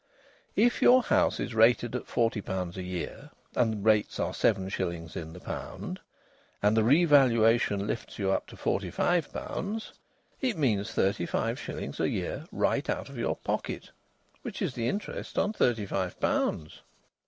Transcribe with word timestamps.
If 0.55 0.81
your 0.81 1.03
house 1.03 1.39
is 1.39 1.53
rated 1.53 1.95
at 1.95 2.07
forty 2.07 2.41
pounds 2.41 2.75
a 2.75 2.81
year, 2.81 3.29
and 3.55 3.85
rates 3.85 4.19
are 4.19 4.33
seven 4.33 4.67
shillings 4.67 5.15
in 5.15 5.31
the 5.33 5.39
pound, 5.39 5.99
and 6.59 6.75
the 6.75 6.83
revaluation 6.83 7.85
lifts 7.85 8.17
you 8.17 8.31
up 8.31 8.47
to 8.47 8.57
forty 8.57 8.89
five 8.89 9.31
pounds, 9.31 9.93
it 10.41 10.57
means 10.57 10.91
thirty 10.91 11.27
five 11.27 11.59
shillings 11.59 11.99
a 11.99 12.09
year 12.09 12.45
right 12.51 12.89
out 12.89 13.09
of 13.09 13.17
your 13.19 13.35
pocket, 13.35 13.91
which 14.41 14.59
is 14.59 14.73
the 14.73 14.87
interest 14.87 15.37
on 15.37 15.53
thirty 15.53 15.85
five 15.85 16.19
pounds. 16.19 16.81